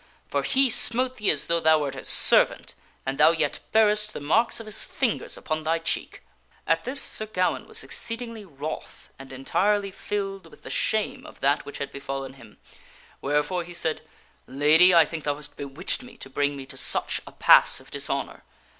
For 0.29 0.41
he 0.41 0.67
smote 0.67 1.17
thee 1.17 1.29
as 1.29 1.45
though 1.45 1.59
thou 1.59 1.77
wert 1.77 1.93
his 1.93 2.07
servant, 2.07 2.73
and 3.05 3.19
thou 3.19 3.29
yet 3.29 3.59
bearest 3.71 4.13
the 4.13 4.19
marks 4.19 4.59
of 4.59 4.65
his 4.65 4.83
fingers 4.83 5.37
upon 5.37 5.61
thy 5.61 5.77
cheek." 5.77 6.23
At 6.65 6.85
this 6.85 6.99
Sir 6.99 7.27
Gawaine 7.27 7.67
was 7.67 7.83
exceedingly 7.83 8.43
wroth 8.43 9.11
and 9.19 9.31
entirely 9.31 9.91
filled 9.91 10.47
with 10.47 10.63
the 10.63 10.71
shame 10.71 11.23
of 11.23 11.39
that 11.41 11.67
which 11.67 11.77
had 11.77 11.91
befallen 11.91 12.33
him, 12.33 12.57
wherefore 13.21 13.63
he 13.63 13.75
said," 13.75 14.01
Lady, 14.47 14.91
I 14.91 15.05
think 15.05 15.23
thou 15.23 15.35
hast 15.35 15.55
bewitched 15.55 16.01
me 16.01 16.17
to 16.17 16.31
bring 16.31 16.57
me 16.57 16.65
to 16.65 16.77
such 16.77 17.21
a 17.27 17.31
pass 17.31 17.79
of 17.79 17.91
dishonor. 17.91 18.41